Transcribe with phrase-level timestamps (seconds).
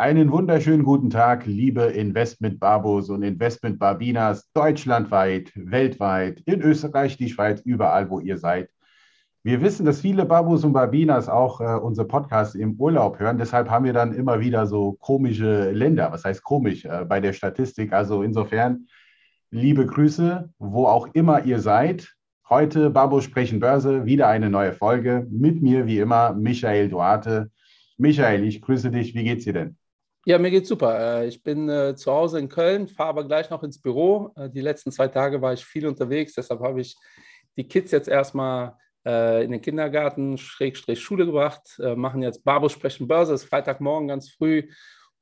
[0.00, 8.08] Einen wunderschönen guten Tag, liebe Investment-Babos und Investment-Babinas deutschlandweit, weltweit, in Österreich, die Schweiz, überall,
[8.08, 8.70] wo ihr seid.
[9.42, 13.36] Wir wissen, dass viele Babos und Babinas auch äh, unsere Podcasts im Urlaub hören.
[13.36, 16.10] Deshalb haben wir dann immer wieder so komische Länder.
[16.10, 17.92] Was heißt komisch äh, bei der Statistik?
[17.92, 18.86] Also insofern,
[19.50, 22.08] liebe Grüße, wo auch immer ihr seid.
[22.48, 25.26] Heute Babos sprechen Börse, wieder eine neue Folge.
[25.30, 27.50] Mit mir wie immer Michael Duarte.
[27.98, 29.14] Michael, ich grüße dich.
[29.14, 29.76] Wie geht's dir denn?
[30.26, 31.22] Ja, mir geht's super.
[31.22, 34.32] Äh, ich bin äh, zu Hause in Köln, fahre aber gleich noch ins Büro.
[34.36, 36.94] Äh, die letzten zwei Tage war ich viel unterwegs, deshalb habe ich
[37.56, 43.32] die Kids jetzt erstmal in den Kindergarten, Schrägstrich Schule gebracht, machen jetzt Barbos sprechen Börse,
[43.32, 44.68] ist Freitagmorgen ganz früh.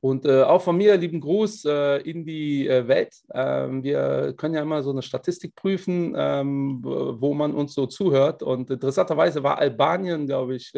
[0.00, 1.64] Und auch von mir lieben Gruß
[2.02, 3.14] in die Welt.
[3.32, 8.42] Ähm, wir können ja immer so eine Statistik prüfen, ähm, wo man uns so zuhört.
[8.42, 10.72] Und interessanterweise war Albanien, glaube ich,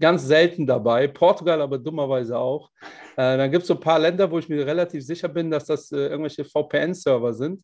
[0.00, 1.08] ganz selten dabei.
[1.08, 2.70] Portugal aber dummerweise auch.
[3.16, 5.64] Äh, dann gibt es so ein paar Länder, wo ich mir relativ sicher bin, dass
[5.64, 7.62] das äh, irgendwelche VPN-Server sind.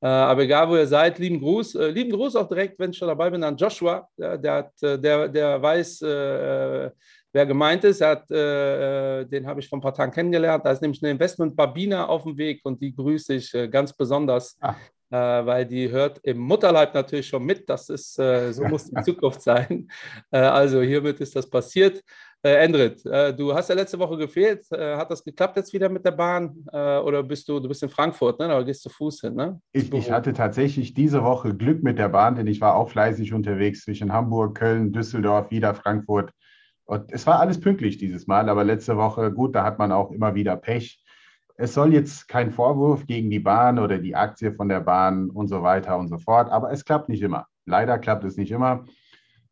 [0.00, 1.76] Äh, aber egal, wo ihr seid, lieben Gruß.
[1.76, 4.08] Äh, lieben Gruß auch direkt, wenn ich schon dabei bin, an Joshua.
[4.18, 6.90] Der, der, hat, äh, der, der weiß, äh,
[7.32, 8.00] wer gemeint ist.
[8.00, 10.64] Hat, den habe ich vor ein paar Tagen kennengelernt.
[10.64, 14.56] Da ist nämlich eine Investment Babina auf dem Weg und die grüße ich ganz besonders.
[14.62, 14.72] Äh,
[15.10, 17.68] weil die hört im Mutterleib natürlich schon mit.
[17.68, 19.88] Das ist, äh, so muss die Zukunft sein.
[20.30, 22.02] Äh, also hiermit ist das passiert.
[22.44, 24.70] Äh, Endrit, äh, du hast ja letzte Woche gefehlt.
[24.70, 26.54] Äh, hat das geklappt jetzt wieder mit der Bahn?
[26.74, 28.46] oder bist du, du bist in Frankfurt, ne?
[28.46, 29.34] oder gehst zu Fuß hin?
[29.34, 29.60] Ne?
[29.72, 33.32] Ich, ich, hatte tatsächlich diese Woche Glück mit der Bahn, denn ich war auch fleißig
[33.32, 36.32] unterwegs zwischen Hamburg, Köln, Düsseldorf, wieder Frankfurt.
[36.84, 40.10] Und es war alles pünktlich dieses Mal, aber letzte Woche, gut, da hat man auch
[40.10, 41.03] immer wieder Pech
[41.56, 45.48] es soll jetzt kein Vorwurf gegen die Bahn oder die Aktie von der Bahn und
[45.48, 47.46] so weiter und so fort, aber es klappt nicht immer.
[47.64, 48.84] Leider klappt es nicht immer.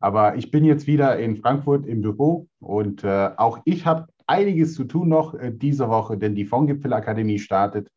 [0.01, 4.75] Aber ich bin jetzt wieder in Frankfurt im Büro und äh, auch ich habe einiges
[4.75, 7.89] zu tun noch äh, diese Woche, denn die Fondgipfelakademie startet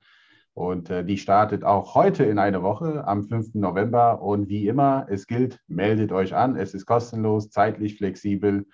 [0.56, 3.56] und äh, die startet auch heute in einer Woche am 5.
[3.56, 4.22] November.
[4.22, 6.56] Und wie immer, es gilt, meldet euch an.
[6.56, 8.66] Es ist kostenlos, zeitlich flexibel.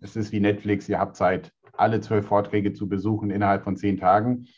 [0.00, 3.96] Es ist wie Netflix, ihr habt Zeit, alle zwölf Vorträge zu besuchen innerhalb von zehn
[3.96, 4.48] Tagen.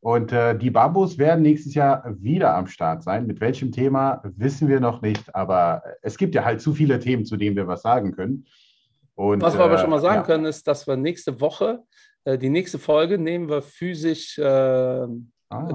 [0.00, 3.26] Und äh, die Babos werden nächstes Jahr wieder am Start sein.
[3.26, 7.26] Mit welchem Thema wissen wir noch nicht, aber es gibt ja halt zu viele Themen,
[7.26, 8.46] zu denen wir was sagen können.
[9.14, 10.22] Und, was wir äh, aber schon mal sagen ja.
[10.22, 11.82] können, ist, dass wir nächste Woche,
[12.24, 15.06] äh, die nächste Folge nehmen wir physisch äh, ah,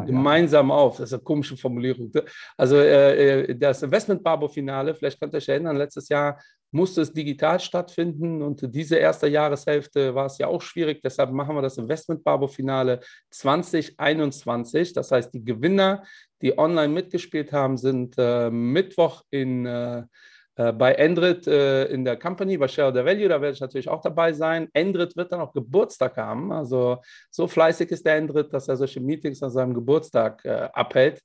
[0.05, 0.75] gemeinsam ja.
[0.75, 0.97] auf.
[0.97, 2.11] Das ist eine komische Formulierung.
[2.57, 6.39] Also äh, äh, das Investment-Babo-Finale, vielleicht könnt ihr euch erinnern, letztes Jahr
[6.71, 11.01] musste es digital stattfinden und diese erste Jahreshälfte war es ja auch schwierig.
[11.01, 12.99] Deshalb machen wir das Investment Barbo Finale
[13.31, 14.93] 2021.
[14.93, 16.03] Das heißt, die Gewinner,
[16.41, 20.03] die online mitgespielt haben, sind äh, Mittwoch in, äh,
[20.55, 23.27] äh, bei Endrit äh, in der Company, bei Share the Value.
[23.27, 24.69] Da werde ich natürlich auch dabei sein.
[24.73, 26.51] Endrit wird dann auch Geburtstag haben.
[26.51, 26.97] Also
[27.29, 31.21] so fleißig ist der Endrit, dass er solche Meetings an seinem Geburtstag äh, abhält.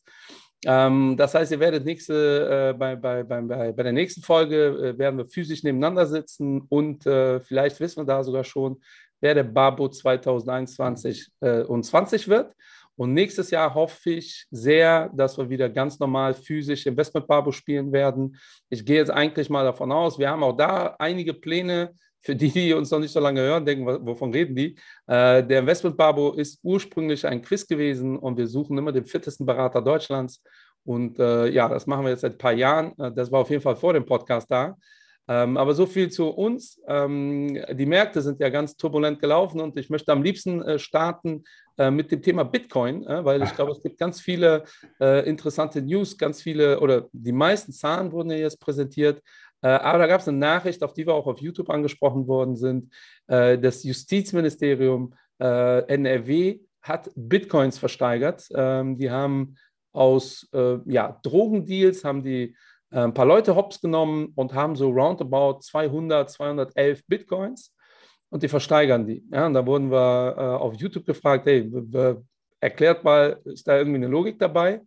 [0.66, 4.98] Ähm, das heißt, ihr werdet nächste, äh, bei, bei, bei, bei der nächsten Folge äh,
[4.98, 8.80] werden wir physisch nebeneinander sitzen und äh, vielleicht wissen wir da sogar schon,
[9.20, 12.54] wer der Babo 2021 äh, und 20 wird.
[12.96, 17.92] Und nächstes Jahr hoffe ich sehr, dass wir wieder ganz normal physisch Investment Babo spielen
[17.92, 18.36] werden.
[18.68, 22.50] Ich gehe jetzt eigentlich mal davon aus, wir haben auch da einige Pläne für die,
[22.50, 24.76] die uns noch nicht so lange hören, denken, wovon reden die?
[25.06, 29.46] Äh, der Investment Babo ist ursprünglich ein Quiz gewesen und wir suchen immer den fittesten
[29.46, 30.42] Berater Deutschlands.
[30.84, 32.98] Und äh, ja, das machen wir jetzt seit ein paar Jahren.
[32.98, 34.76] Äh, das war auf jeden Fall vor dem Podcast da.
[35.28, 36.80] Ähm, aber so viel zu uns.
[36.88, 41.44] Ähm, die Märkte sind ja ganz turbulent gelaufen und ich möchte am liebsten äh, starten
[41.78, 44.64] äh, mit dem Thema Bitcoin, äh, weil ich glaube, es gibt ganz viele
[45.00, 49.22] äh, interessante News, ganz viele oder die meisten Zahlen wurden ja jetzt präsentiert.
[49.62, 52.56] Äh, aber da gab es eine Nachricht, auf die wir auch auf YouTube angesprochen worden
[52.56, 52.92] sind.
[53.26, 58.48] Äh, das Justizministerium äh, NRW hat Bitcoins versteigert.
[58.54, 59.56] Ähm, die haben
[59.92, 62.54] aus ja, Drogendeals haben die
[62.90, 67.74] ein paar Leute hops genommen und haben so roundabout 200, 211 Bitcoins
[68.28, 69.24] und die versteigern die.
[69.32, 71.68] Ja, und da wurden wir auf YouTube gefragt, hey,
[72.60, 74.80] erklärt mal, ist da irgendwie eine Logik dabei?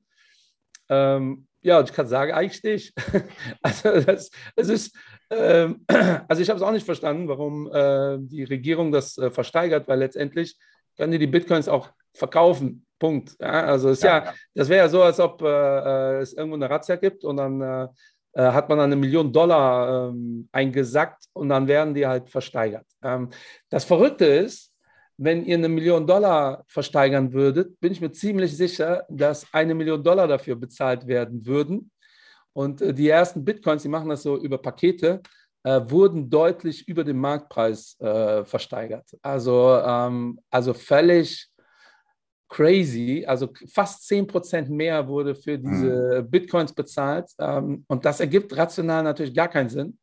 [0.88, 2.94] Ähm, ja, ich kann sagen, eigentlich nicht.
[3.62, 4.98] also, das, es ist,
[5.30, 5.86] ähm,
[6.28, 10.00] also ich habe es auch nicht verstanden, warum äh, die Regierung das äh, versteigert, weil
[10.00, 10.58] letztendlich
[10.98, 12.86] können die die Bitcoins auch verkaufen.
[13.00, 13.36] Punkt.
[13.42, 16.56] Ja, also ist ja, ja das wäre ja so, als ob äh, äh, es irgendwo
[16.56, 17.88] eine Razzia gibt und dann äh,
[18.34, 22.86] äh, hat man eine Million Dollar ähm, eingesackt und dann werden die halt versteigert.
[23.04, 23.30] Ähm,
[23.70, 24.73] das Verrückte ist,
[25.18, 30.04] wenn ihr eine Million Dollar versteigern würdet, bin ich mir ziemlich sicher, dass eine Million
[30.04, 31.92] Dollar dafür bezahlt werden würden.
[32.54, 35.22] Und äh, die ersten Bitcoins, die machen das so über Pakete.
[35.64, 39.06] äh, wurden deutlich über dem Marktpreis äh, versteigert.
[39.22, 41.50] Also, ähm, also völlig
[42.50, 43.26] crazy.
[43.26, 46.30] Also fast 10% mehr wurde für diese mhm.
[46.30, 47.30] Bitcoins bezahlt.
[47.40, 49.98] Ähm, und das ergibt rational natürlich gar keinen Sinn.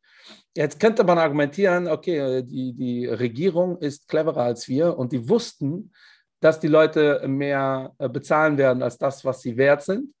[0.55, 5.93] Jetzt könnte man argumentieren, okay, die, die Regierung ist cleverer als wir und die wussten,
[6.41, 10.13] dass die Leute mehr äh, bezahlen werden als das, was sie wert sind.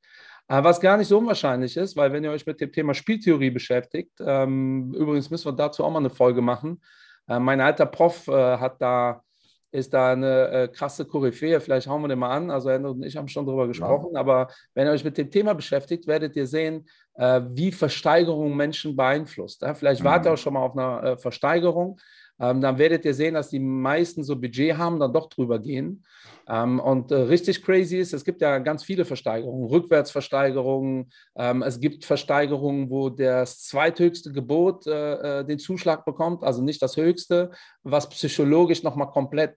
[0.53, 4.11] Was gar nicht so unwahrscheinlich ist, weil wenn ihr euch mit dem Thema Spieltheorie beschäftigt,
[4.19, 6.81] ähm, übrigens müssen wir dazu auch mal eine Folge machen.
[7.29, 9.23] Äh, mein alter Prof äh, hat da,
[9.71, 12.51] ist da eine äh, krasse Koryphäe, vielleicht hauen wir den mal an.
[12.51, 14.19] Also Hendrik und ich haben schon darüber gesprochen, ja.
[14.19, 18.95] aber wenn ihr euch mit dem Thema beschäftigt, werdet ihr sehen, äh, wie Versteigerung Menschen
[18.95, 19.61] beeinflusst.
[19.61, 19.73] Ja?
[19.73, 20.05] Vielleicht mhm.
[20.05, 21.99] wart ihr auch schon mal auf einer äh, Versteigerung
[22.41, 26.03] ähm, dann werdet ihr sehen, dass die meisten so Budget haben, dann doch drüber gehen.
[26.49, 31.11] Ähm, und äh, richtig crazy ist, es gibt ja ganz viele Versteigerungen, Rückwärtsversteigerungen.
[31.37, 36.81] Ähm, es gibt Versteigerungen, wo das zweithöchste Gebot äh, äh, den Zuschlag bekommt, also nicht
[36.81, 37.51] das höchste,
[37.83, 39.55] was psychologisch nochmal komplett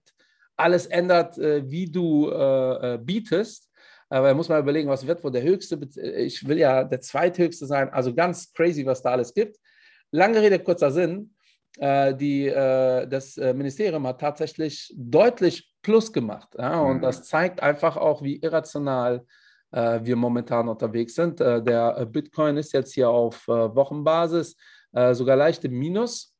[0.55, 3.71] alles ändert, äh, wie du äh, äh, bietest.
[4.09, 5.79] Aber da muss man überlegen, was wird wohl der höchste.
[6.17, 7.89] Ich will ja der zweithöchste sein.
[7.89, 9.57] Also ganz crazy, was da alles gibt.
[10.11, 11.34] Lange Rede, kurzer Sinn.
[11.77, 16.49] Äh, die, äh, das äh, Ministerium hat tatsächlich deutlich Plus gemacht.
[16.57, 16.79] Ja?
[16.79, 17.01] Und mhm.
[17.01, 19.25] das zeigt einfach auch, wie irrational
[19.71, 21.41] wir momentan unterwegs sind.
[21.41, 24.55] der Bitcoin ist jetzt hier auf Wochenbasis
[25.11, 26.33] sogar leicht im Minus,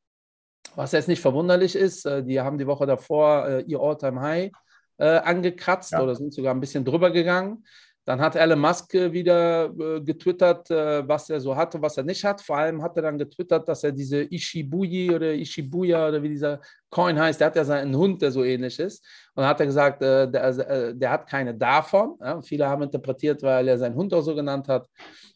[0.76, 2.06] was jetzt nicht verwunderlich ist.
[2.06, 4.52] die haben die Woche davor ihr All-Time-High
[5.00, 6.02] angekratzt ja.
[6.02, 7.66] oder sind sogar ein bisschen drüber gegangen.
[8.06, 11.98] Dann hat Elon Musk äh, wieder äh, getwittert, äh, was er so hat und was
[11.98, 12.40] er nicht hat.
[12.40, 16.62] Vor allem hat er dann getwittert, dass er diese Ishibuyi oder Ishibuya oder wie dieser
[16.92, 19.04] Coin heißt, der hat ja seinen Hund, der so ähnlich ist.
[19.34, 22.18] Und dann hat er gesagt, der, der hat keine davon.
[22.44, 24.88] viele haben interpretiert, weil er seinen Hund auch so genannt hat.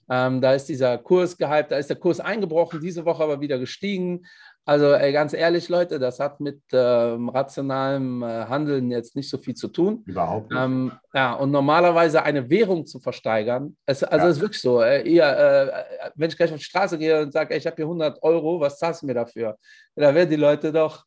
[0.09, 3.59] Ähm, da ist dieser Kurs gehypt, da ist der Kurs eingebrochen, diese Woche aber wieder
[3.59, 4.25] gestiegen.
[4.69, 9.39] Also ey, ganz ehrlich, Leute, das hat mit ähm, rationalem äh, Handeln jetzt nicht so
[9.39, 10.03] viel zu tun.
[10.05, 10.61] Überhaupt nicht.
[10.61, 14.31] Ähm, ja, und normalerweise eine Währung zu versteigern, es, also ja.
[14.31, 14.79] ist wirklich so.
[14.83, 17.85] Äh, ihr, äh, wenn ich gleich auf die Straße gehe und sage, ich habe hier
[17.85, 19.57] 100 Euro, was zahlst du mir dafür?
[19.95, 21.03] Da werden die Leute doch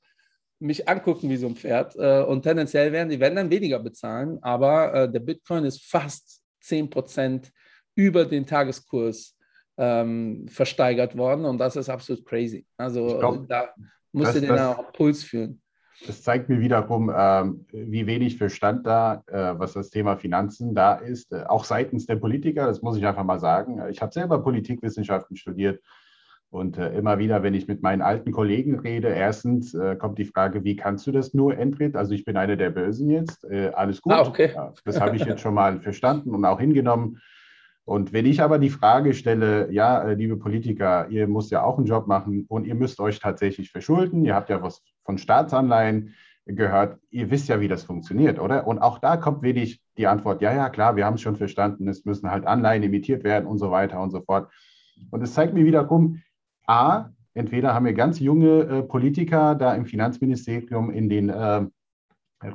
[0.59, 1.94] mich angucken wie so ein Pferd.
[1.94, 6.43] Äh, und tendenziell werden die werden dann weniger bezahlen, aber äh, der Bitcoin ist fast
[6.62, 7.53] 10 Prozent
[7.94, 9.37] über den Tageskurs
[9.77, 12.67] ähm, versteigert worden und das ist absolut crazy.
[12.77, 13.71] Also glaub, da
[14.13, 15.61] musst du den auch Puls fühlen.
[16.07, 20.95] Das zeigt mir wiederum, ähm, wie wenig Verstand da, äh, was das Thema Finanzen da
[20.95, 23.81] ist, äh, auch seitens der Politiker, das muss ich einfach mal sagen.
[23.91, 25.81] Ich habe selber Politikwissenschaften studiert
[26.51, 30.25] und äh, immer wieder, wenn ich mit meinen alten Kollegen rede, erstens äh, kommt die
[30.25, 31.97] Frage, wie kannst du das nur, Entrit?
[31.97, 34.13] Also ich bin einer der Bösen jetzt, äh, alles gut.
[34.13, 34.51] Ah, okay.
[34.55, 37.21] ja, das habe ich jetzt schon mal verstanden und auch hingenommen.
[37.84, 41.79] Und wenn ich aber die Frage stelle, ja, äh, liebe Politiker, ihr müsst ja auch
[41.79, 46.14] einen Job machen und ihr müsst euch tatsächlich verschulden, ihr habt ja was von Staatsanleihen
[46.46, 48.67] gehört, ihr wisst ja, wie das funktioniert, oder?
[48.67, 51.88] Und auch da kommt wenig die Antwort, ja, ja, klar, wir haben es schon verstanden,
[51.88, 54.50] es müssen halt Anleihen emittiert werden und so weiter und so fort.
[55.11, 56.23] Und es zeigt mir wiederum,
[56.67, 61.67] a, entweder haben wir ganz junge äh, Politiker da im Finanzministerium in den äh,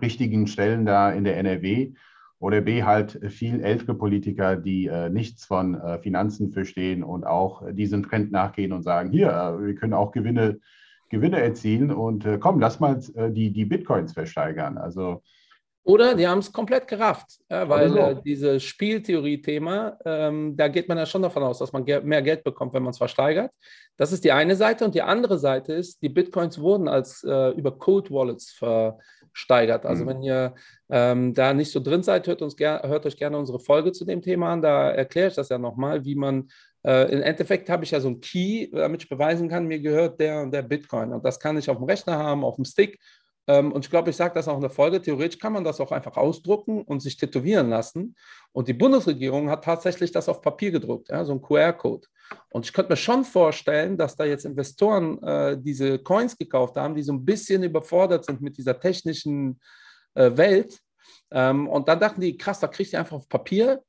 [0.01, 1.93] richtigen Stellen da in der NRW
[2.39, 7.63] oder B halt viel ältere Politiker, die äh, nichts von äh, Finanzen verstehen und auch
[7.71, 10.59] diesen Trend nachgehen und sagen, hier, äh, wir können auch Gewinne,
[11.09, 14.77] Gewinne erzielen und äh, komm, lass mal äh, die, die Bitcoins versteigern.
[14.77, 15.21] Also
[15.87, 17.97] oder die haben es komplett gerafft, ja, weil so.
[17.97, 22.21] äh, dieses Spieltheorie-Thema, ähm, da geht man ja schon davon aus, dass man ge mehr
[22.21, 23.51] Geld bekommt, wenn man es versteigert.
[23.95, 24.83] Das ist die eine Seite.
[24.83, 28.51] Und die andere Seite ist, die Bitcoins wurden als äh, über Code Wallets
[29.37, 29.85] versteigert.
[29.85, 30.07] Also mhm.
[30.09, 30.55] wenn ihr
[30.89, 34.21] ähm, da nicht so drin seid, hört, uns hört euch gerne unsere Folge zu dem
[34.21, 34.61] Thema an.
[34.61, 36.49] Da erkläre ich das ja nochmal, wie man
[36.83, 40.19] äh, im Endeffekt habe ich ja so ein Key, damit ich beweisen kann, mir gehört
[40.19, 41.13] der und der Bitcoin.
[41.13, 42.99] Und das kann ich auf dem Rechner haben, auf dem Stick
[43.47, 45.91] und ich glaube, ich sage das auch in der Folge, theoretisch kann man das auch
[45.91, 48.15] einfach ausdrucken und sich tätowieren lassen.
[48.51, 52.07] Und die Bundesregierung hat tatsächlich das auf Papier gedruckt, ja, so ein QR-Code.
[52.49, 56.95] Und ich könnte mir schon vorstellen, dass da jetzt Investoren äh, diese Coins gekauft haben,
[56.95, 59.59] die so ein bisschen überfordert sind mit dieser technischen
[60.13, 60.79] äh, Welt.
[61.31, 63.81] Ähm, und dann dachten die, krass, da kriegst du einfach auf Papier.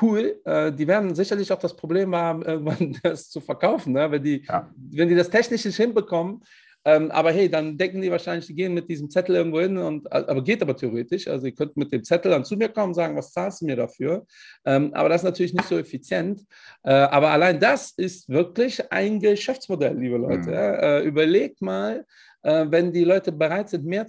[0.00, 3.92] Cool, äh, die werden sicherlich auch das Problem haben, irgendwann das zu verkaufen.
[3.92, 4.10] Ne?
[4.10, 4.70] Wenn, die, ja.
[4.74, 6.42] wenn die das technisch nicht hinbekommen,
[6.84, 10.10] ähm, aber hey, dann denken die wahrscheinlich, die gehen mit diesem Zettel irgendwo hin, und,
[10.12, 11.28] aber geht aber theoretisch.
[11.28, 13.66] Also ihr könnt mit dem Zettel dann zu mir kommen und sagen, was zahlst du
[13.66, 14.26] mir dafür?
[14.64, 16.40] Ähm, aber das ist natürlich nicht so effizient.
[16.82, 20.50] Äh, aber allein das ist wirklich ein Geschäftsmodell, liebe Leute.
[20.50, 20.54] Mhm.
[20.54, 22.04] Äh, überlegt mal,
[22.42, 24.06] wenn die Leute bereit sind, mehr,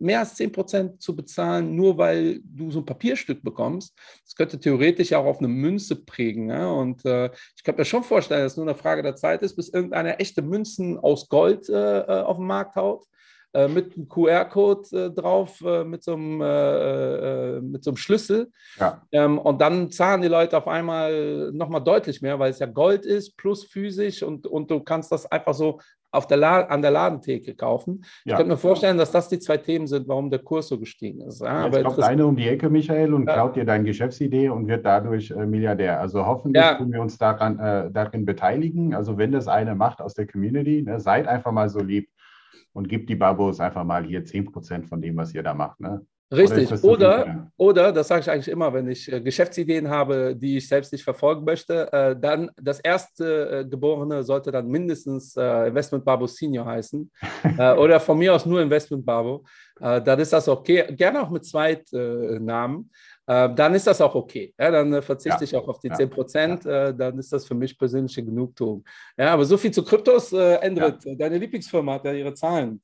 [0.00, 3.96] mehr als 10 Prozent zu bezahlen, nur weil du so ein Papierstück bekommst.
[4.24, 6.48] Das könnte theoretisch auch auf eine Münze prägen.
[6.48, 6.68] Ja?
[6.68, 9.54] Und äh, ich kann mir schon vorstellen, dass es nur eine Frage der Zeit ist,
[9.54, 13.06] bis irgendeine echte Münzen aus Gold äh, äh auf den Markt haut
[13.56, 17.96] äh, mit einem QR-Code äh, drauf, äh, mit, so einem, äh, äh, mit so einem
[17.96, 18.50] Schlüssel.
[18.78, 19.02] Ja.
[19.12, 23.06] Ähm, und dann zahlen die Leute auf einmal nochmal deutlich mehr, weil es ja Gold
[23.06, 25.80] ist plus physisch und, und du kannst das einfach so
[26.16, 28.04] auf der an der Ladentheke kaufen.
[28.24, 28.32] Ja.
[28.32, 31.20] Ich könnte mir vorstellen, dass das die zwei Themen sind, warum der Kurs so gestiegen
[31.22, 31.40] ist.
[31.40, 33.34] Ja, Jetzt kommt einer um die Ecke, Michael, und ja.
[33.34, 36.00] klaut dir deine Geschäftsidee und wird dadurch äh, Milliardär.
[36.00, 38.94] Also hoffentlich tun wir uns daran, äh, darin beteiligen.
[38.94, 42.08] Also wenn das eine macht aus der Community, ne, seid einfach mal so lieb
[42.72, 45.80] und gibt die Babos einfach mal hier 10% von dem, was ihr da macht.
[45.80, 46.04] Ne?
[46.32, 46.72] Richtig.
[46.82, 50.66] Oder, oder, oder, das sage ich eigentlich immer, wenn ich äh, Geschäftsideen habe, die ich
[50.66, 56.04] selbst nicht verfolgen möchte, äh, dann das erste äh, Geborene sollte dann mindestens äh, Investment
[56.04, 57.10] Babo Senior heißen.
[57.58, 59.44] Äh, oder von mir aus nur Investment Babo.
[59.80, 60.84] Äh, dann ist das okay.
[60.94, 62.90] Gerne auch mit Zweitnamen.
[63.26, 64.52] Äh, dann ist das auch okay.
[64.58, 65.44] Ja, dann äh, verzichte ja.
[65.44, 65.94] ich auch auf die ja.
[65.94, 66.64] 10 Prozent.
[66.64, 66.88] Ja.
[66.88, 68.84] Äh, dann ist das für mich persönliche Genugtuung.
[69.16, 70.32] Ja, aber so viel zu Kryptos.
[70.32, 72.80] Endrit, deine Lieblingsfirma hat ja ihre Zahlen.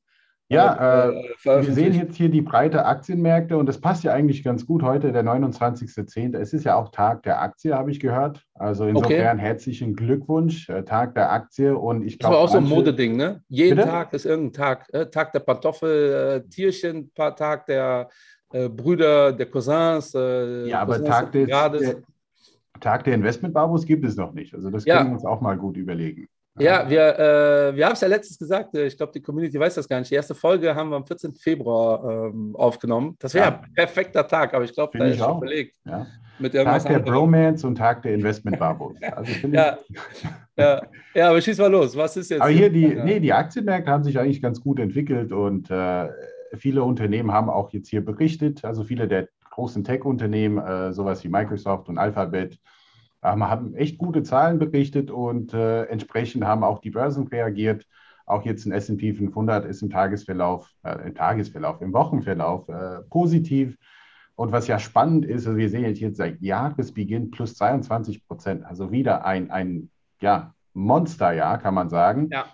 [0.49, 1.13] Ja, äh,
[1.45, 5.11] wir sehen jetzt hier die breite Aktienmärkte und das passt ja eigentlich ganz gut heute,
[5.11, 6.37] der 29.10.
[6.37, 8.45] Es ist ja auch Tag der Aktie, habe ich gehört.
[8.55, 9.47] Also insofern okay.
[9.47, 11.77] herzlichen Glückwunsch, Tag der Aktie.
[11.77, 12.35] Und ich glaube.
[12.35, 12.69] Das war auch manche...
[12.69, 13.43] so ein Modeding, ne?
[13.49, 13.89] Jeden Bitte?
[13.89, 15.11] Tag ist irgendein Tag.
[15.11, 18.09] Tag der Pantoffel, Tierchen, Tag der
[18.53, 20.15] äh, Brüder, der Cousins.
[20.15, 22.03] Äh, ja, aber Tag, des, der,
[22.81, 24.55] Tag der Investmentbabos gibt es noch nicht.
[24.55, 26.29] Also das können wir uns auch mal gut überlegen.
[26.59, 29.75] Ja, wir, äh, wir haben es ja letztens gesagt, äh, ich glaube, die Community weiß
[29.75, 30.11] das gar nicht.
[30.11, 31.35] Die erste Folge haben wir am 14.
[31.35, 33.17] Februar ähm, aufgenommen.
[33.19, 33.61] Das wäre ja.
[33.63, 35.77] ein perfekter Tag, aber ich glaube, da ist schon belegt.
[35.87, 36.07] Ja.
[36.39, 38.97] Mit Tag der Bromance und Tag der Investment-Babos.
[39.13, 39.79] Also ja.
[40.57, 40.83] ja.
[41.15, 41.97] ja, aber schieß mal los.
[41.97, 42.41] Was ist jetzt?
[42.41, 46.09] Aber hier die, nee, die Aktienmärkte haben sich eigentlich ganz gut entwickelt und äh,
[46.55, 51.29] viele Unternehmen haben auch jetzt hier berichtet, also viele der großen Tech-Unternehmen, äh, sowas wie
[51.29, 52.59] Microsoft und Alphabet,
[53.23, 57.87] ähm, haben echt gute Zahlen berichtet und äh, entsprechend haben auch die Börsen reagiert.
[58.27, 63.77] Auch jetzt ein S&P 500 ist im Tagesverlauf, äh, im Tagesverlauf, im Wochenverlauf äh, positiv.
[64.35, 68.65] Und was ja spannend ist, also wir sehen jetzt, jetzt seit Jahresbeginn plus 22 Prozent,
[68.65, 72.29] also wieder ein, ein ja, Monsterjahr, kann man sagen.
[72.31, 72.47] Ja.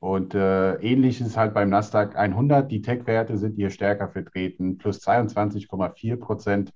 [0.00, 2.70] Und äh, ähnlich ist halt beim Nasdaq 100.
[2.70, 6.72] Die Tech-Werte sind hier stärker vertreten, plus 22,4 Prozent.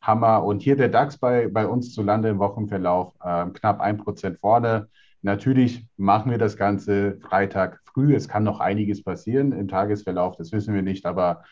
[0.00, 0.44] Hammer.
[0.44, 4.38] Und hier der DAX bei, bei uns zu Lande im Wochenverlauf äh, knapp 1 Prozent
[4.38, 4.88] vorne.
[5.22, 8.14] Natürlich machen wir das Ganze Freitag früh.
[8.14, 11.42] Es kann noch einiges passieren im Tagesverlauf, das wissen wir nicht, aber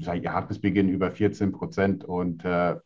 [0.00, 2.04] seit Jahresbeginn über 14 Prozent.
[2.04, 2.76] Und äh,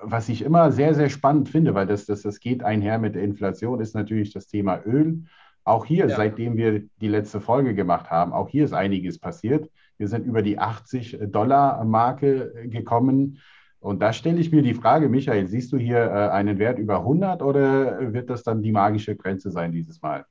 [0.00, 3.22] was ich immer sehr, sehr spannend finde, weil das, das, das geht einher mit der
[3.22, 5.24] Inflation, ist natürlich das Thema Öl.
[5.64, 6.16] Auch hier, ja.
[6.16, 9.70] seitdem wir die letzte Folge gemacht haben, auch hier ist einiges passiert.
[9.96, 13.38] Wir sind über die 80-Dollar-Marke gekommen.
[13.84, 17.00] Und da stelle ich mir die Frage, Michael, siehst du hier äh, einen Wert über
[17.00, 20.24] 100 oder wird das dann die magische Grenze sein dieses Mal?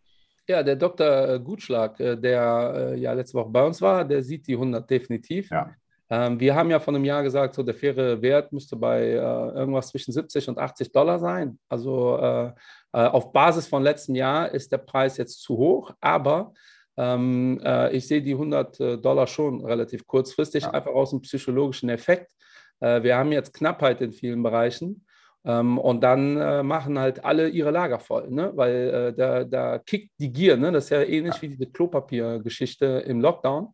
[0.48, 1.38] Ja, der Dr.
[1.38, 5.52] Gutschlag, äh, der äh, ja letzte Woche bei uns war, der sieht die 100 definitiv.
[5.52, 5.70] Ja.
[6.10, 9.18] Ähm, wir haben ja vor einem Jahr gesagt, so der faire Wert müsste bei äh,
[9.18, 11.60] irgendwas zwischen 70 und 80 Dollar sein.
[11.70, 12.54] Also äh, äh,
[13.06, 16.54] auf Basis von letztem Jahr ist der Preis jetzt zu hoch, aber
[16.98, 20.72] ähm, äh, ich sehe die 100 äh, Dollar schon relativ kurzfristig, ja.
[20.72, 22.32] einfach aus dem psychologischen Effekt.
[22.84, 25.06] Äh, wir haben jetzt Knappheit in vielen Bereichen.
[25.46, 28.52] Ähm, und dann machen halt alle ihre Lager voll, ne?
[28.56, 30.56] weil da, da kickt die Gier.
[30.56, 30.72] Ne?
[30.72, 31.42] Das ist ja ähnlich ja.
[31.42, 33.74] wie diese Klopapiergeschichte im Lockdown.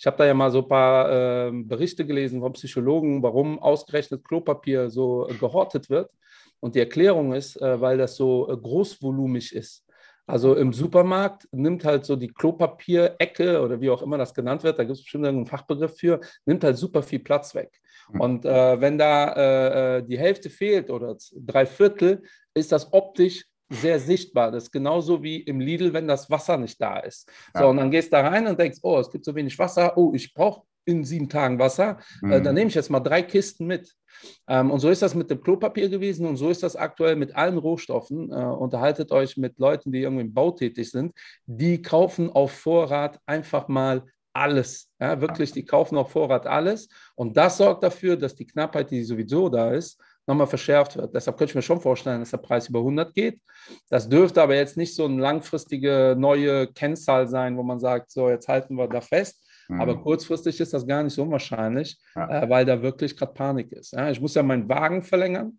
[0.00, 4.24] Ich habe da ja mal so ein paar äh, Berichte gelesen von Psychologen, warum ausgerechnet
[4.24, 6.10] Klopapier so äh, gehortet wird.
[6.58, 9.84] Und die Erklärung ist, äh, weil das so äh, großvolumig ist.
[10.30, 14.78] Also im Supermarkt nimmt halt so die Klopapierecke oder wie auch immer das genannt wird,
[14.78, 17.80] da gibt es bestimmt einen Fachbegriff für, nimmt halt super viel Platz weg.
[18.12, 18.20] Hm.
[18.20, 22.22] Und äh, wenn da äh, äh, die Hälfte fehlt oder drei Viertel,
[22.54, 24.50] ist das optisch sehr sichtbar.
[24.50, 27.30] Das ist genauso wie im Lidl, wenn das Wasser nicht da ist.
[27.54, 27.62] Ja.
[27.62, 29.96] So, und dann gehst du da rein und denkst, oh, es gibt so wenig Wasser,
[29.96, 32.32] oh, ich brauche in sieben Tagen Wasser, mhm.
[32.32, 33.94] äh, dann nehme ich jetzt mal drei Kisten mit.
[34.48, 37.34] Ähm, und so ist das mit dem Klopapier gewesen und so ist das aktuell mit
[37.36, 38.30] allen Rohstoffen.
[38.30, 41.14] Äh, unterhaltet euch mit Leuten, die irgendwie im Bau tätig sind.
[41.46, 44.90] Die kaufen auf Vorrat einfach mal alles.
[45.00, 46.88] Ja, wirklich, die kaufen auf Vorrat alles.
[47.14, 51.14] Und das sorgt dafür, dass die Knappheit, die sowieso da ist, nochmal verschärft wird.
[51.14, 53.40] Deshalb könnte ich mir schon vorstellen, dass der Preis über 100 geht.
[53.88, 58.28] Das dürfte aber jetzt nicht so eine langfristige neue Kennzahl sein, wo man sagt, so
[58.28, 59.44] jetzt halten wir da fest.
[59.70, 59.80] Mhm.
[59.80, 62.42] Aber kurzfristig ist das gar nicht so unwahrscheinlich, ja.
[62.42, 63.92] äh, weil da wirklich gerade Panik ist.
[63.92, 65.58] Ja, ich muss ja meinen Wagen verlängern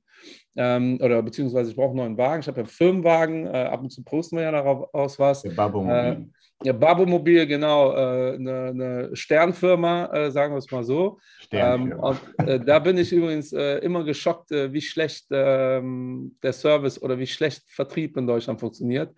[0.55, 2.41] ähm, oder beziehungsweise ich brauche einen neuen Wagen.
[2.41, 5.41] Ich habe ja einen Firmenwagen, äh, ab und zu posten wir ja daraus was.
[5.41, 5.51] Der
[5.91, 6.25] Äh,
[6.63, 11.17] Ja, Babomobil, genau, äh, eine, eine, Sternfirma, äh, sagen wir es mal so.
[11.49, 17.01] Ähm, und äh, da bin ich übrigens äh, immer geschockt, wie schlecht ähm, der Service
[17.01, 19.11] oder wie schlecht Vertrieb in Deutschland funktioniert.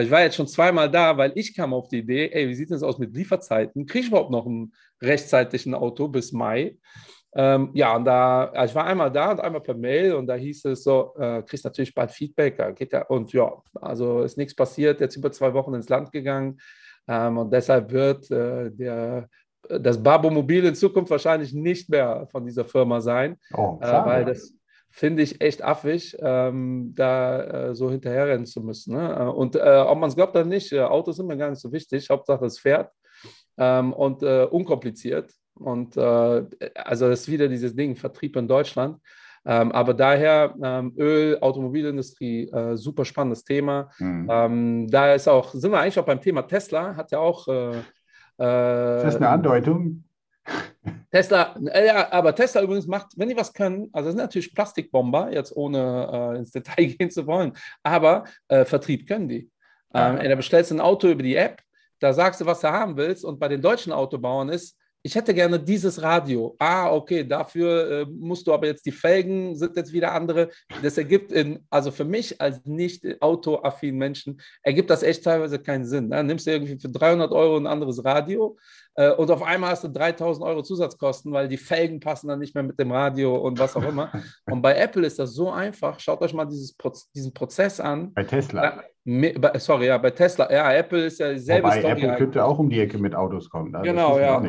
[0.00, 2.72] Ich war jetzt schon zweimal da, weil ich kam auf die Idee, ey, wie sieht
[2.72, 3.86] das aus mit Lieferzeiten?
[3.86, 6.76] Kriege ich überhaupt noch ein rechtzeitigen Auto bis Mai?
[7.38, 10.64] Ähm, ja, und da, ich war einmal da und einmal per Mail und da hieß
[10.64, 15.00] es so, äh, kriegst natürlich bald Feedback, geht ja, und ja, also ist nichts passiert,
[15.00, 16.58] jetzt über zwei Wochen ins Land gegangen
[17.06, 19.28] ähm, und deshalb wird äh, der,
[19.68, 24.54] das Babomobil in Zukunft wahrscheinlich nicht mehr von dieser Firma sein, oh, äh, weil das
[24.90, 28.96] finde ich echt affig, ähm, da äh, so hinterherrennen zu müssen.
[28.96, 29.30] Ne?
[29.30, 31.70] Und äh, ob man es glaubt oder nicht, äh, Autos sind mir gar nicht so
[31.70, 32.90] wichtig, Hauptsache es fährt
[33.58, 35.30] ähm, und unkompliziert.
[35.58, 36.44] Und äh,
[36.74, 38.98] also das ist wieder dieses Ding, Vertrieb in Deutschland.
[39.44, 43.90] Ähm, aber daher ähm, Öl, Automobilindustrie, äh, super spannendes Thema.
[43.98, 44.28] Mhm.
[44.30, 47.46] Ähm, da ist auch, sind wir eigentlich auch beim Thema Tesla, hat ja auch.
[47.46, 47.84] Äh, ist
[48.38, 50.02] das eine Andeutung?
[51.10, 55.32] Tesla, äh, ja, aber Tesla übrigens macht, wenn die was können, also sind natürlich Plastikbomber,
[55.32, 59.50] jetzt ohne äh, ins Detail gehen zu wollen, aber äh, Vertrieb können die.
[59.94, 60.28] Ähm, ja.
[60.28, 61.62] Da bestellst du ein Auto über die App,
[62.00, 65.32] da sagst du, was du haben willst, und bei den deutschen Autobauern ist, ich hätte
[65.32, 66.56] gerne dieses Radio.
[66.58, 70.50] Ah, okay, dafür äh, musst du aber jetzt die Felgen sind jetzt wieder andere.
[70.82, 75.84] Das ergibt, in, also für mich als nicht autoaffinen Menschen, ergibt das echt teilweise keinen
[75.84, 76.08] Sinn.
[76.08, 76.24] Ne?
[76.24, 78.58] Nimmst du irgendwie für 300 Euro ein anderes Radio
[78.96, 82.56] äh, und auf einmal hast du 3000 Euro Zusatzkosten, weil die Felgen passen dann nicht
[82.56, 84.10] mehr mit dem Radio und was auch immer.
[84.50, 86.00] Und bei Apple ist das so einfach.
[86.00, 86.74] Schaut euch mal dieses,
[87.14, 88.12] diesen Prozess an.
[88.14, 88.82] Bei Tesla.
[89.04, 90.50] Äh, sorry, ja, bei Tesla.
[90.50, 92.02] Ja, Apple ist ja selbe Wobei, Story.
[92.02, 93.70] Apple könnte auch um die Ecke mit Autos kommen.
[93.70, 93.82] Ne?
[93.82, 94.42] Genau, ja.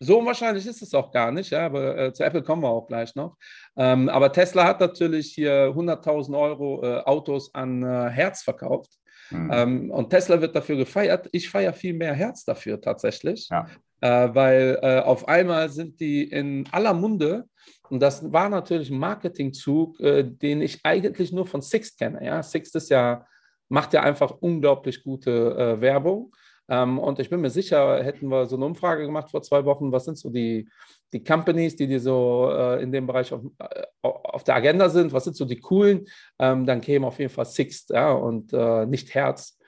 [0.00, 2.86] So unwahrscheinlich ist es auch gar nicht, ja, aber äh, zu Apple kommen wir auch
[2.86, 3.36] gleich noch.
[3.76, 8.92] Ähm, aber Tesla hat natürlich hier 100.000 Euro äh, Autos an äh, Herz verkauft.
[9.30, 9.50] Mhm.
[9.52, 11.28] Ähm, und Tesla wird dafür gefeiert.
[11.32, 13.66] Ich feiere viel mehr Herz dafür tatsächlich, ja.
[14.00, 17.48] Äh, weil äh, auf einmal sind die in aller Munde.
[17.90, 22.24] Und das war natürlich ein Marketingzug, äh, den ich eigentlich nur von Sixt kenne.
[22.24, 22.42] Ja?
[22.42, 23.26] Sixt ist ja,
[23.68, 26.32] macht ja einfach unglaublich gute Werbung.
[26.68, 29.90] Ähm, und ich bin mir sicher, hätten wir so eine Umfrage gemacht vor zwei Wochen,
[29.90, 30.68] was sind so die,
[31.12, 35.12] die Companies, die, die so äh, in dem Bereich auf, äh, auf der Agenda sind,
[35.12, 36.06] was sind so die coolen,
[36.38, 39.58] ähm, dann käme auf jeden Fall Sixt ja, und äh, nicht Herz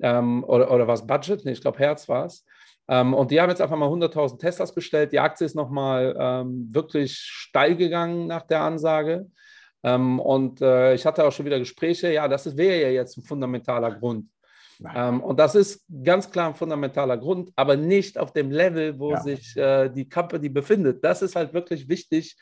[0.00, 2.44] ähm, oder, oder was Budget, nee, ich glaube Herz war es.
[2.88, 5.12] Ähm, und die haben jetzt einfach mal 100.000 Teslas bestellt.
[5.12, 9.26] Die Aktie ist nochmal ähm, wirklich steil gegangen nach der Ansage.
[9.82, 13.24] Ähm, und äh, ich hatte auch schon wieder Gespräche, ja, das wäre ja jetzt ein
[13.24, 14.28] fundamentaler Grund.
[14.94, 19.12] Ähm, und das ist ganz klar ein fundamentaler Grund, aber nicht auf dem Level, wo
[19.12, 19.20] ja.
[19.20, 21.02] sich äh, die Company befindet.
[21.04, 22.36] Das ist halt wirklich wichtig,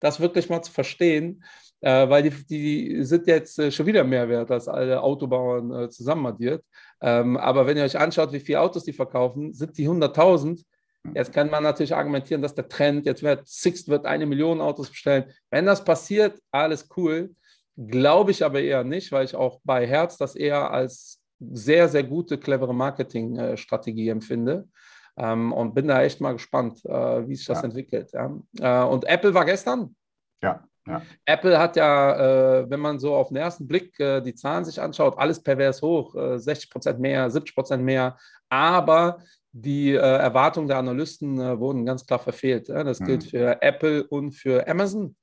[0.00, 1.42] das wirklich mal zu verstehen,
[1.80, 5.88] äh, weil die, die sind jetzt äh, schon wieder mehr wert als alle Autobauern äh,
[5.88, 6.64] zusammen addiert.
[7.00, 10.64] Ähm, aber wenn ihr euch anschaut, wie viele Autos die verkaufen, sind die 100.000.
[11.04, 11.14] Hm.
[11.14, 14.90] Jetzt kann man natürlich argumentieren, dass der Trend, jetzt wird Sixt wird eine Million Autos
[14.90, 15.24] bestellen.
[15.50, 17.34] Wenn das passiert, alles cool.
[17.76, 22.04] Glaube ich aber eher nicht, weil ich auch bei Herz das eher als sehr, sehr
[22.04, 24.68] gute, clevere Marketingstrategie empfinde.
[25.16, 27.64] Ähm, und bin da echt mal gespannt, äh, wie sich das ja.
[27.64, 28.12] entwickelt.
[28.12, 28.30] Ja.
[28.60, 29.96] Äh, und Apple war gestern.
[30.42, 30.64] Ja.
[30.86, 31.02] Ja.
[31.26, 34.80] Apple hat ja, äh, wenn man so auf den ersten Blick äh, die Zahlen sich
[34.80, 38.16] anschaut, alles pervers hoch, äh, 60 Prozent mehr, 70 Prozent mehr,
[38.48, 39.18] aber
[39.52, 42.68] die äh, Erwartungen der Analysten äh, wurden ganz klar verfehlt.
[42.68, 43.28] Das gilt mhm.
[43.28, 45.16] für Apple und für Amazon.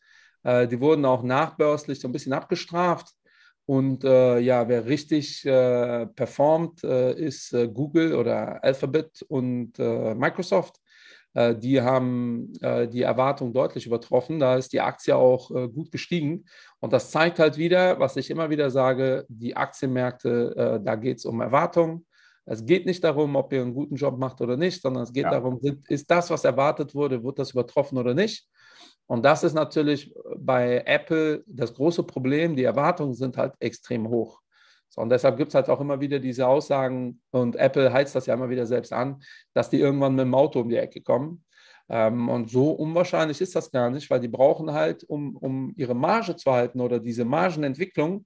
[0.44, 3.14] Äh, die wurden auch nachbörslich so ein bisschen abgestraft.
[3.66, 10.14] Und äh, ja, wer richtig äh, performt, äh, ist äh, Google oder Alphabet und äh,
[10.14, 10.80] Microsoft.
[11.34, 14.40] Äh, die haben die Erwartung deutlich übertroffen.
[14.40, 16.46] Da ist die Aktie auch gut gestiegen.
[16.80, 21.26] Und das zeigt halt wieder, was ich immer wieder sage, die Aktienmärkte, da geht es
[21.26, 22.06] um Erwartungen.
[22.46, 25.24] Es geht nicht darum, ob ihr einen guten Job macht oder nicht, sondern es geht
[25.24, 25.32] ja.
[25.32, 28.48] darum, ist das, was erwartet wurde, wird das übertroffen oder nicht.
[29.08, 32.56] Und das ist natürlich bei Apple das große Problem.
[32.56, 34.42] Die Erwartungen sind halt extrem hoch.
[34.90, 38.26] So, und deshalb gibt es halt auch immer wieder diese Aussagen, und Apple heizt das
[38.26, 39.22] ja immer wieder selbst an,
[39.54, 41.44] dass die irgendwann mit dem Auto um die Ecke kommen.
[41.88, 45.94] Ähm, und so unwahrscheinlich ist das gar nicht, weil die brauchen halt, um, um ihre
[45.94, 48.26] Marge zu halten oder diese Margenentwicklung,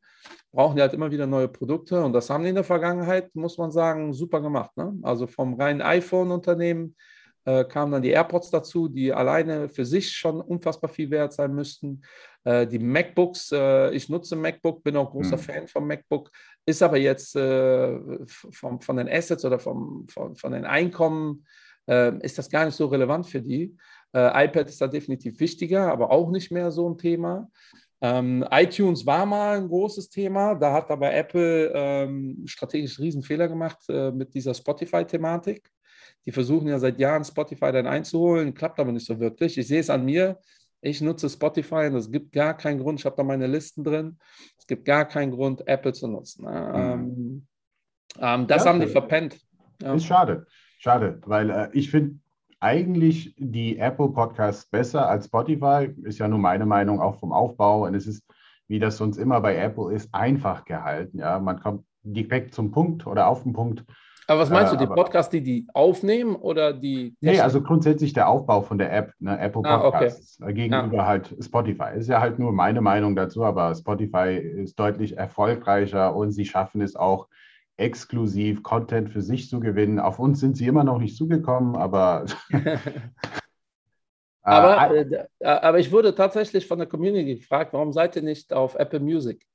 [0.51, 2.01] brauchen die halt immer wieder neue Produkte.
[2.03, 4.75] Und das haben die in der Vergangenheit, muss man sagen, super gemacht.
[4.77, 4.97] Ne?
[5.01, 6.95] Also vom reinen iPhone-Unternehmen
[7.45, 11.53] äh, kamen dann die AirPods dazu, die alleine für sich schon unfassbar viel wert sein
[11.53, 12.01] müssten.
[12.43, 15.41] Äh, die MacBooks, äh, ich nutze MacBook, bin auch großer mhm.
[15.41, 16.31] Fan vom MacBook,
[16.65, 17.97] ist aber jetzt äh,
[18.27, 21.45] vom, von den Assets oder vom, von, von den Einkommen,
[21.87, 23.75] äh, ist das gar nicht so relevant für die.
[24.11, 27.47] IPad ist da definitiv wichtiger, aber auch nicht mehr so ein Thema.
[28.01, 33.77] Ähm, iTunes war mal ein großes Thema, da hat aber Apple ähm, strategisch Riesenfehler gemacht
[33.89, 35.69] äh, mit dieser Spotify-Thematik.
[36.25, 39.57] Die versuchen ja seit Jahren Spotify dann einzuholen, klappt aber nicht so wirklich.
[39.57, 40.39] Ich sehe es an mir.
[40.81, 44.17] Ich nutze Spotify und es gibt gar keinen Grund, ich habe da meine Listen drin,
[44.57, 46.45] es gibt gar keinen Grund, Apple zu nutzen.
[46.45, 47.47] Mhm.
[48.17, 49.37] Ähm, das ja, haben die verpennt.
[49.81, 49.93] Ja.
[49.93, 50.47] Ist schade.
[50.77, 52.19] Schade, weil äh, ich finde
[52.59, 55.89] eigentlich die Apple Podcasts besser als Spotify.
[56.03, 57.85] Ist ja nur meine Meinung, auch vom Aufbau.
[57.85, 58.23] Und es ist,
[58.67, 61.19] wie das sonst immer bei Apple ist, einfach gehalten.
[61.19, 63.83] Ja, man kommt direkt zum Punkt oder auf den Punkt.
[64.29, 67.15] Aber was meinst du, die äh, Podcasts, die die aufnehmen oder die?
[67.19, 70.53] Nee, also grundsätzlich der Aufbau von der App, ne, Apple Podcasts ah, okay.
[70.53, 71.05] gegenüber ja.
[71.07, 71.97] halt Spotify.
[71.97, 76.81] Ist ja halt nur meine Meinung dazu, aber Spotify ist deutlich erfolgreicher und sie schaffen
[76.81, 77.27] es auch,
[77.79, 79.99] exklusiv Content für sich zu gewinnen.
[79.99, 82.25] Auf uns sind sie immer noch nicht zugekommen, aber.
[84.41, 88.53] aber, äh, äh, aber ich wurde tatsächlich von der Community gefragt, warum seid ihr nicht
[88.53, 89.45] auf Apple Music?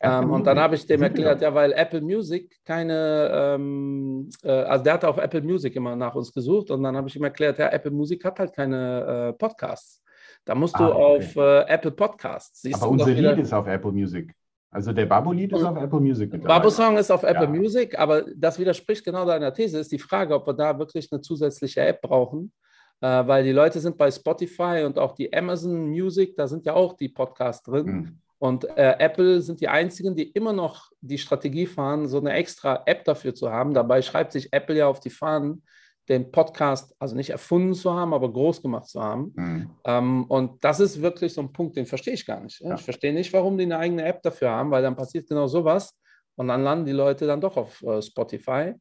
[0.00, 4.84] Ähm, und dann habe ich dem erklärt, ja, weil Apple Music keine, ähm, äh, also
[4.84, 7.58] der hat auf Apple Music immer nach uns gesucht und dann habe ich ihm erklärt,
[7.58, 10.02] ja, Apple Music hat halt keine äh, Podcasts.
[10.44, 11.02] Da musst du ah, okay.
[11.02, 12.62] auf äh, Apple Podcasts.
[12.62, 14.32] Siehst Aber unser Lied ist auf Apple Music.
[14.70, 16.42] Also der Babu-Lied ist auf Apple Music.
[16.42, 17.50] Babu-Song ist auf Apple ja.
[17.50, 19.78] Music, aber das widerspricht genau deiner These.
[19.78, 22.52] Ist die Frage, ob wir da wirklich eine zusätzliche App brauchen,
[23.00, 26.74] äh, weil die Leute sind bei Spotify und auch die Amazon Music, da sind ja
[26.74, 27.86] auch die Podcasts drin.
[27.86, 28.18] Mhm.
[28.38, 32.82] Und äh, Apple sind die einzigen, die immer noch die Strategie fahren, so eine extra
[32.86, 33.72] App dafür zu haben.
[33.72, 35.62] Dabei schreibt sich Apple ja auf die Fahnen,
[36.08, 39.32] den Podcast also nicht erfunden zu haben, aber groß gemacht zu haben.
[39.34, 39.70] Mhm.
[39.84, 42.60] Ähm, und das ist wirklich so ein Punkt, den verstehe ich gar nicht.
[42.60, 42.74] Ja.
[42.74, 45.98] Ich verstehe nicht, warum die eine eigene App dafür haben, weil dann passiert genau sowas
[46.36, 48.74] und dann landen die Leute dann doch auf äh, Spotify.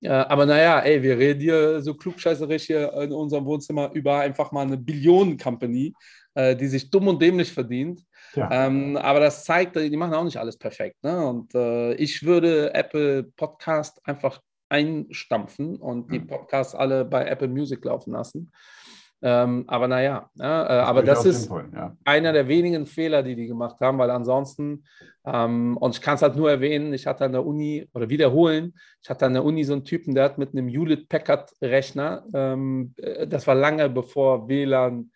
[0.00, 4.52] Äh, aber naja, ey, wir reden hier so klugscheißerisch hier in unserem Wohnzimmer über einfach
[4.52, 5.94] mal eine Billionen-Company,
[6.34, 8.02] äh, die sich dumm und dämlich verdient.
[8.34, 8.66] Ja.
[8.66, 11.02] Ähm, aber das zeigt, die machen auch nicht alles perfekt.
[11.02, 11.26] Ne?
[11.26, 16.26] Und äh, ich würde Apple Podcast einfach einstampfen und die mhm.
[16.26, 18.52] Podcasts alle bei Apple Music laufen lassen.
[19.22, 21.96] Ähm, aber naja, ja, äh, aber das ist ja.
[22.04, 24.84] einer der wenigen Fehler, die die gemacht haben, weil ansonsten,
[25.24, 28.74] ähm, und ich kann es halt nur erwähnen, ich hatte an der Uni, oder wiederholen,
[29.02, 33.26] ich hatte an der Uni so einen Typen, der hat mit einem Hewlett-Packard-Rechner, ähm, äh,
[33.26, 35.10] das war lange bevor WLAN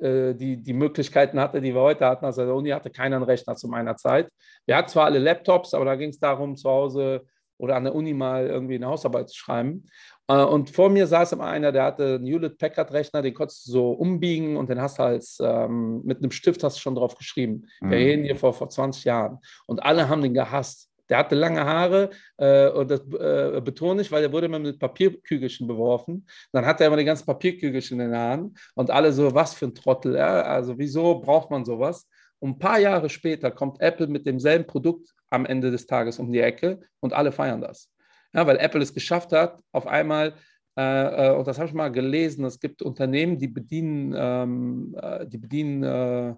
[0.00, 2.24] äh, die, die Möglichkeiten hatte, die wir heute hatten.
[2.24, 4.28] Also an der Uni hatte keiner einen Rechner zu meiner Zeit.
[4.66, 7.94] Wir hatten zwar alle Laptops, aber da ging es darum, zu Hause oder an der
[7.94, 9.86] Uni mal irgendwie eine Hausarbeit zu schreiben.
[10.28, 13.90] Äh, und vor mir saß immer einer, der hatte einen Hewlett-Packard-Rechner, den konntest du so
[13.90, 17.66] umbiegen und den hast du halt ähm, mit einem Stift hast du schon drauf geschrieben.
[17.80, 17.90] Mhm.
[17.90, 19.38] Wir reden hier vor, vor 20 Jahren.
[19.66, 20.88] Und alle haben den gehasst.
[21.08, 24.78] Der hatte lange Haare äh, und das äh, betone ich, weil der wurde immer mit
[24.78, 26.26] Papierkügelchen beworfen.
[26.52, 29.66] Dann hat er immer die ganzen Papierkügelchen in den Haaren und alle so, was für
[29.66, 30.16] ein Trottel.
[30.16, 30.42] Ja?
[30.42, 32.06] Also wieso braucht man sowas?
[32.40, 36.30] Und ein paar Jahre später kommt Apple mit demselben Produkt am Ende des Tages um
[36.30, 37.90] die Ecke und alle feiern das.
[38.38, 40.32] Ja, weil Apple es geschafft hat, auf einmal,
[40.76, 40.82] äh,
[41.26, 45.38] äh und das habe ich mal gelesen, es gibt Unternehmen, die bedienen, ähm, äh, die
[45.38, 46.28] bedienen äh,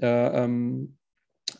[0.00, 0.96] äh, ähm,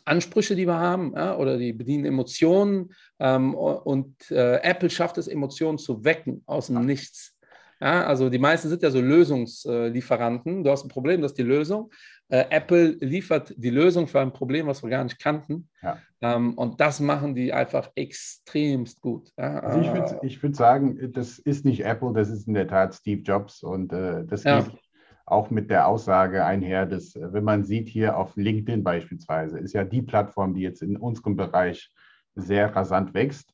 [0.03, 5.27] Ansprüche, die wir haben, ja, oder die bedienen Emotionen ähm, und äh, Apple schafft es,
[5.27, 7.37] Emotionen zu wecken aus dem Nichts.
[7.79, 10.63] Ja, also die meisten sind ja so Lösungslieferanten.
[10.63, 11.91] Du hast ein Problem, das ist die Lösung.
[12.29, 15.69] Äh, Apple liefert die Lösung für ein Problem, was wir gar nicht kannten.
[15.81, 15.97] Ja.
[16.21, 19.31] Ähm, und das machen die einfach extremst gut.
[19.37, 22.67] Ja, also ich würde ich würd sagen, das ist nicht Apple, das ist in der
[22.67, 23.63] Tat Steve Jobs.
[23.63, 24.61] Und äh, das ja.
[24.61, 24.73] geht
[25.25, 29.83] auch mit der Aussage einher, dass, wenn man sieht hier auf LinkedIn beispielsweise, ist ja
[29.83, 31.91] die Plattform, die jetzt in unserem Bereich
[32.35, 33.53] sehr rasant wächst.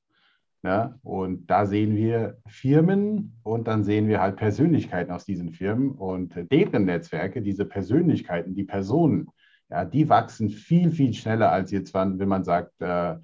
[0.64, 5.92] Ja, und da sehen wir Firmen und dann sehen wir halt Persönlichkeiten aus diesen Firmen
[5.92, 9.28] und deren Netzwerke, diese Persönlichkeiten, die Personen,
[9.70, 13.16] ja, die wachsen viel, viel schneller als jetzt, wenn man sagt, äh,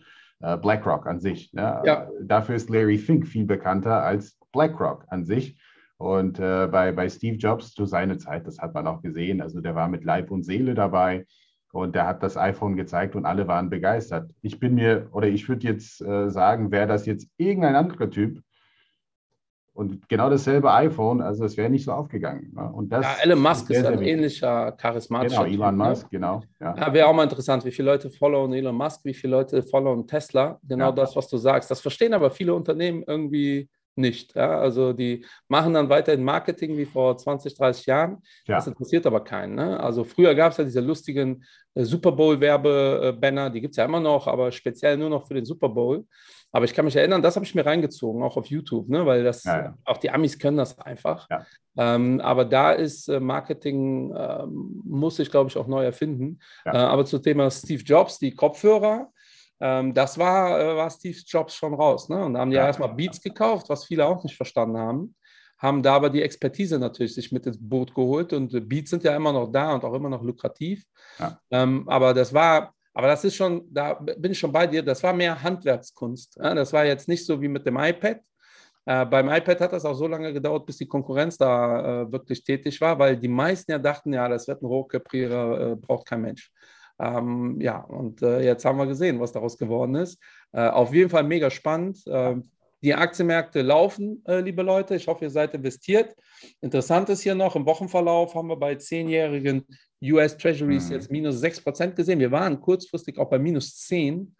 [0.41, 1.53] äh, BlackRock an sich.
[1.53, 1.81] Ne?
[1.85, 2.09] Ja.
[2.21, 5.57] Dafür ist Larry Fink viel bekannter als BlackRock an sich.
[5.97, 9.59] Und äh, bei, bei Steve Jobs zu seiner Zeit, das hat man auch gesehen, also
[9.59, 11.25] der war mit Leib und Seele dabei.
[11.71, 14.31] Und er hat das iPhone gezeigt und alle waren begeistert.
[14.41, 18.41] Ich bin mir, oder ich würde jetzt äh, sagen, wäre das jetzt irgendein anderer Typ
[19.79, 22.51] und genau dasselbe iPhone, also es wäre nicht so aufgegangen.
[22.53, 22.69] Ne?
[22.69, 25.83] Und das ja, Elon Musk ist, ist ein ähnlicher charismatischer Genau, Elon ne?
[25.85, 26.41] Musk, genau.
[26.59, 29.63] Ja, ja wäre auch mal interessant, wie viele Leute followen Elon Musk, wie viele Leute
[29.63, 30.59] followen Tesla.
[30.63, 30.91] Genau ja.
[30.91, 31.71] das, was du sagst.
[31.71, 34.35] Das verstehen aber viele Unternehmen irgendwie nicht.
[34.35, 34.59] Ja?
[34.59, 38.23] Also die machen dann weiterhin Marketing wie vor 20, 30 Jahren.
[38.47, 38.55] Ja.
[38.55, 39.55] Das interessiert aber keinen.
[39.55, 39.79] Ne?
[39.79, 41.43] Also früher gab es ja diese lustigen
[41.75, 45.45] äh, Super Bowl-Werbebanner, die gibt es ja immer noch, aber speziell nur noch für den
[45.45, 46.05] Super Bowl.
[46.51, 49.05] Aber ich kann mich erinnern, das habe ich mir reingezogen, auch auf YouTube, ne?
[49.05, 51.27] weil das, ja, auch die Amis können das einfach.
[51.29, 51.45] Ja.
[51.77, 56.39] Ähm, aber da ist äh, Marketing, äh, muss ich glaube ich auch neu erfinden.
[56.65, 59.11] Äh, aber zum Thema Steve Jobs, die Kopfhörer,
[59.59, 62.09] ähm, das war, äh, war Steve Jobs schon raus.
[62.09, 62.23] Ne?
[62.23, 65.15] Und da haben die ja erstmal Beats gekauft, was viele auch nicht verstanden haben
[65.61, 69.13] haben da aber die Expertise natürlich sich mit ins Boot geholt und Beats sind ja
[69.13, 70.85] immer noch da und auch immer noch lukrativ.
[71.19, 71.37] Ja.
[71.51, 75.01] Ähm, aber das war aber das ist schon, da bin ich schon bei dir, das
[75.03, 76.37] war mehr Handwerkskunst.
[76.37, 76.53] Ja?
[76.53, 78.19] Das war jetzt nicht so wie mit dem iPad.
[78.85, 82.43] Äh, beim iPad hat das auch so lange gedauert, bis die Konkurrenz da äh, wirklich
[82.43, 86.21] tätig war, weil die meisten ja dachten, ja, das wird ein Rohrkrepierer, äh, braucht kein
[86.21, 86.51] Mensch.
[86.99, 90.21] Ähm, ja, und äh, jetzt haben wir gesehen, was daraus geworden ist.
[90.51, 92.03] Äh, auf jeden Fall mega spannend.
[92.07, 92.49] Ähm,
[92.81, 94.95] die Aktienmärkte laufen, äh, liebe Leute.
[94.95, 96.15] Ich hoffe, ihr seid investiert.
[96.61, 99.65] Interessant ist hier noch, im Wochenverlauf haben wir bei zehnjährigen
[100.01, 100.93] US Treasuries mhm.
[100.93, 102.19] jetzt minus 6% gesehen.
[102.19, 104.33] Wir waren kurzfristig auch bei minus 10.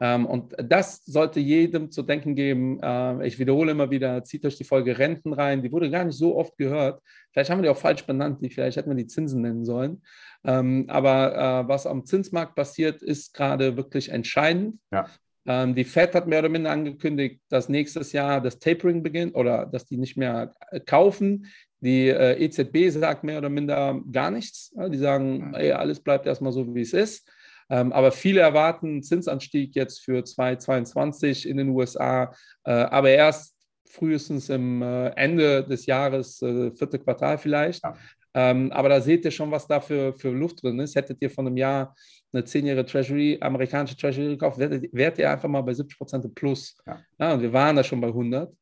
[0.00, 2.80] Ähm, und das sollte jedem zu denken geben.
[2.82, 5.62] Äh, ich wiederhole immer wieder, zieht euch die Folge Renten rein.
[5.62, 7.00] Die wurde gar nicht so oft gehört.
[7.32, 8.38] Vielleicht haben wir die auch falsch benannt.
[8.52, 10.02] Vielleicht hätten wir die Zinsen nennen sollen.
[10.44, 14.78] Ähm, aber äh, was am Zinsmarkt passiert, ist gerade wirklich entscheidend.
[14.92, 15.06] Ja.
[15.46, 19.66] Ähm, die Fed hat mehr oder minder angekündigt, dass nächstes Jahr das Tapering beginnt oder
[19.66, 21.46] dass die nicht mehr äh, kaufen.
[21.80, 24.74] Die äh, EZB sagt mehr oder minder gar nichts.
[24.88, 27.30] Die sagen, ey, alles bleibt erstmal so, wie es ist.
[27.70, 33.54] Ähm, aber viele erwarten einen Zinsanstieg jetzt für 2022 in den USA, äh, aber erst
[33.86, 37.82] frühestens im äh, Ende des Jahres, äh, vierte Quartal vielleicht.
[37.82, 37.96] Ja.
[38.36, 40.96] Ähm, aber da seht ihr schon, was da für, für Luft drin ist.
[40.96, 41.94] Hättet ihr von einem Jahr
[42.32, 46.76] eine zehnjährige Treasury, amerikanische Treasury gekauft, wärt, wärt ihr einfach mal bei 70 Prozent plus.
[46.84, 46.98] Ja.
[47.18, 47.34] ja.
[47.34, 48.52] und wir waren da schon bei 100.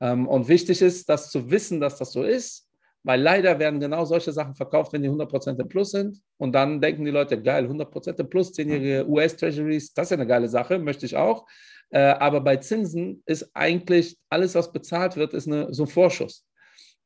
[0.00, 2.67] Ähm, und wichtig ist, das zu wissen, dass das so ist
[3.08, 6.20] weil leider werden genau solche Sachen verkauft, wenn die 100% im Plus sind.
[6.36, 10.26] Und dann denken die Leute, geil, 100% im Plus, 10-jährige US-Treasuries, das ist ja eine
[10.26, 11.46] geile Sache, möchte ich auch.
[11.88, 16.44] Äh, aber bei Zinsen ist eigentlich alles, was bezahlt wird, ist eine, so ein Vorschuss.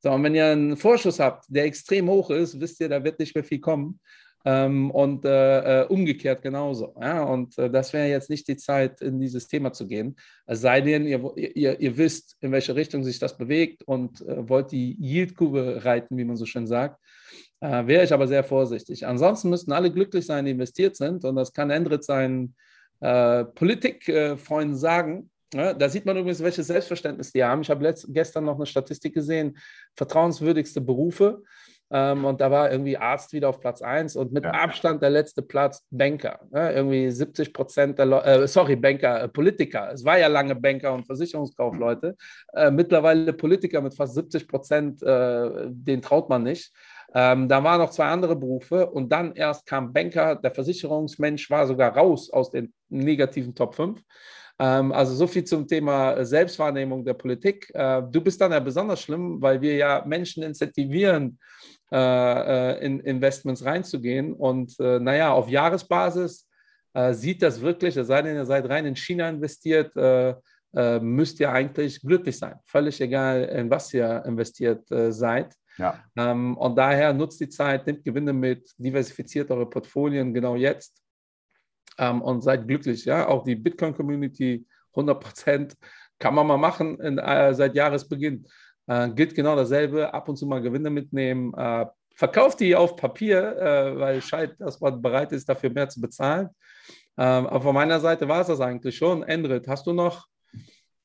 [0.01, 3.21] So, und wenn ihr einen Vorschuss habt, der extrem hoch ist, wisst ihr, da wird
[3.21, 4.01] nicht mehr viel kommen.
[4.45, 6.95] Ähm, und äh, äh, umgekehrt genauso.
[7.01, 7.23] Ja?
[7.23, 10.17] Und äh, das wäre jetzt nicht die Zeit, in dieses Thema zu gehen.
[10.47, 14.49] Es sei denn, ihr, ihr, ihr wisst, in welche Richtung sich das bewegt und äh,
[14.49, 17.01] wollt die Yieldkurve reiten, wie man so schön sagt.
[17.61, 19.07] Äh, wäre ich aber sehr vorsichtig.
[19.07, 21.25] Ansonsten müssten alle glücklich sein, die investiert sind.
[21.25, 22.57] Und das kann Endrit seinen
[22.99, 25.31] äh, Politikfreunden sagen.
[25.55, 27.63] Ja, da sieht man übrigens, welches Selbstverständnis die haben.
[27.63, 29.59] Ich habe gestern noch eine Statistik gesehen,
[29.95, 31.43] vertrauenswürdigste Berufe.
[31.95, 34.53] Ähm, und da war irgendwie Arzt wieder auf Platz 1 und mit ja.
[34.53, 36.41] Abstand der letzte Platz Banker.
[36.51, 36.73] Ne?
[36.73, 39.91] Irgendwie 70 Prozent der Leute, äh, sorry, Banker, äh, Politiker.
[39.93, 42.17] Es war ja lange Banker und Versicherungskaufleute.
[42.55, 46.73] Äh, mittlerweile Politiker mit fast 70 Prozent, äh, den traut man nicht.
[47.15, 51.67] Ähm, da waren noch zwei andere Berufe und dann erst kam Banker, der Versicherungsmensch war
[51.67, 54.01] sogar raus aus den negativen Top 5.
[54.59, 57.71] Ähm, also so viel zum Thema Selbstwahrnehmung der Politik.
[57.75, 61.39] Äh, du bist dann ja besonders schlimm, weil wir ja Menschen incentivieren,
[61.93, 64.33] in Investments reinzugehen.
[64.33, 66.49] Und äh, naja, auf Jahresbasis
[67.13, 69.93] sieht das wirklich, es sei denn, ihr seid rein in China investiert,
[71.01, 72.57] müsst ihr eigentlich glücklich sein.
[72.67, 75.55] Völlig egal, in was ihr investiert seid.
[75.79, 75.99] Ja.
[76.17, 81.03] Ähm, und daher nutzt die Zeit, nimmt Gewinne mit, diversifiziert eure Portfolien genau jetzt
[81.99, 83.05] ähm, und seid glücklich.
[83.05, 85.77] Ja, auch die Bitcoin-Community 100 Prozent
[86.19, 88.47] kann man mal machen in, äh, seit Jahresbeginn.
[88.87, 91.55] Äh, gilt genau dasselbe, ab und zu mal Gewinne mitnehmen.
[91.55, 96.01] Äh, verkauft die auf Papier, äh, weil scheint, dass man bereit ist, dafür mehr zu
[96.01, 96.49] bezahlen.
[97.19, 99.23] Ähm, aber von meiner Seite war es das eigentlich schon.
[99.23, 100.27] Endrit, hast du noch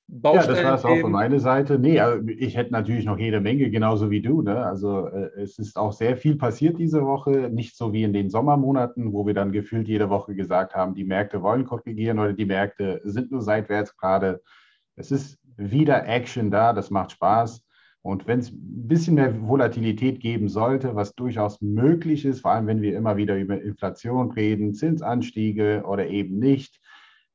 [0.10, 0.56] Baustellen?
[0.56, 1.78] Ja, das war es auch von meiner Seite.
[1.78, 4.42] Nee, also ich hätte natürlich noch jede Menge, genauso wie du.
[4.42, 4.66] Ne?
[4.66, 7.50] Also äh, es ist auch sehr viel passiert diese Woche.
[7.52, 11.04] Nicht so wie in den Sommermonaten, wo wir dann gefühlt jede Woche gesagt haben, die
[11.04, 14.42] Märkte wollen korrigieren oder die Märkte sind nur seitwärts gerade.
[14.96, 17.67] Es ist wieder Action da, das macht Spaß.
[18.08, 22.66] Und wenn es ein bisschen mehr Volatilität geben sollte, was durchaus möglich ist, vor allem
[22.66, 26.80] wenn wir immer wieder über Inflation reden, Zinsanstiege oder eben nicht,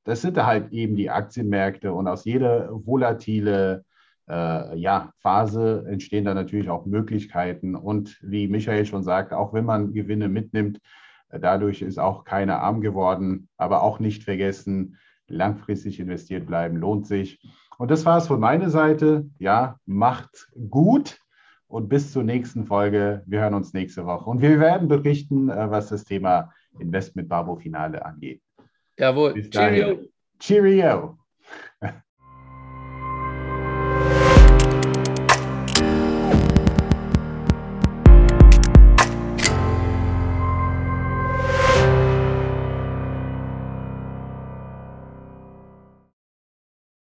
[0.04, 3.84] das sind halt eben die Aktienmärkte und aus jeder volatile
[4.30, 7.76] äh, ja, Phase entstehen da natürlich auch Möglichkeiten.
[7.76, 10.78] Und wie Michael schon sagt, auch wenn man Gewinne mitnimmt,
[11.28, 14.96] äh, dadurch ist auch keiner arm geworden, aber auch nicht vergessen,
[15.28, 17.40] langfristig investiert bleiben lohnt sich.
[17.82, 19.28] Und das war es von meiner Seite.
[19.40, 21.18] Ja, macht gut
[21.66, 23.24] und bis zur nächsten Folge.
[23.26, 27.56] Wir hören uns nächste Woche und wir werden berichten, äh, was das Thema Investment Babo
[27.56, 28.40] Finale angeht.
[28.96, 29.34] Jawohl.
[29.50, 29.98] Cheerio.
[30.38, 31.18] Cheerio.